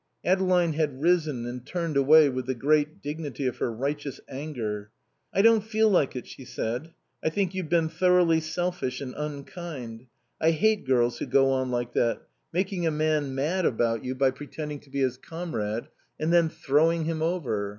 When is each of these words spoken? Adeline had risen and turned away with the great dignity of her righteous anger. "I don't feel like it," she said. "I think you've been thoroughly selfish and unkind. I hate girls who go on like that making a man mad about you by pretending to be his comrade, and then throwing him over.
Adeline 0.25 0.73
had 0.73 0.99
risen 0.99 1.45
and 1.45 1.63
turned 1.63 1.95
away 1.95 2.27
with 2.27 2.47
the 2.47 2.55
great 2.55 3.03
dignity 3.03 3.45
of 3.45 3.57
her 3.57 3.71
righteous 3.71 4.19
anger. 4.27 4.89
"I 5.31 5.43
don't 5.43 5.63
feel 5.63 5.89
like 5.91 6.15
it," 6.15 6.25
she 6.25 6.43
said. 6.43 6.95
"I 7.23 7.29
think 7.29 7.53
you've 7.53 7.69
been 7.69 7.87
thoroughly 7.87 8.39
selfish 8.39 8.99
and 8.99 9.13
unkind. 9.15 10.07
I 10.41 10.49
hate 10.53 10.87
girls 10.87 11.19
who 11.19 11.27
go 11.27 11.51
on 11.51 11.69
like 11.69 11.93
that 11.93 12.23
making 12.51 12.87
a 12.87 12.89
man 12.89 13.35
mad 13.35 13.63
about 13.63 14.03
you 14.03 14.15
by 14.15 14.31
pretending 14.31 14.79
to 14.79 14.89
be 14.89 15.01
his 15.01 15.17
comrade, 15.17 15.87
and 16.19 16.33
then 16.33 16.49
throwing 16.49 17.05
him 17.05 17.21
over. 17.21 17.69